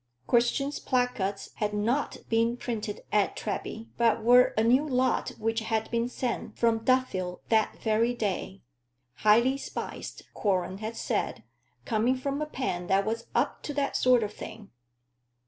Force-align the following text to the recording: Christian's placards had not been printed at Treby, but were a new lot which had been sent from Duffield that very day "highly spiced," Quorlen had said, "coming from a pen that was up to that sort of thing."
Christian's 0.25 0.79
placards 0.79 1.51
had 1.57 1.75
not 1.75 2.17
been 2.27 2.57
printed 2.57 3.03
at 3.11 3.35
Treby, 3.37 3.89
but 3.97 4.23
were 4.23 4.55
a 4.57 4.63
new 4.63 4.83
lot 4.83 5.29
which 5.37 5.59
had 5.59 5.91
been 5.91 6.09
sent 6.09 6.57
from 6.57 6.79
Duffield 6.83 7.41
that 7.49 7.77
very 7.79 8.15
day 8.15 8.63
"highly 9.17 9.59
spiced," 9.59 10.23
Quorlen 10.33 10.79
had 10.79 10.97
said, 10.97 11.43
"coming 11.85 12.15
from 12.15 12.41
a 12.41 12.47
pen 12.47 12.87
that 12.87 13.05
was 13.05 13.27
up 13.35 13.61
to 13.61 13.75
that 13.75 13.95
sort 13.95 14.23
of 14.23 14.33
thing." 14.33 14.71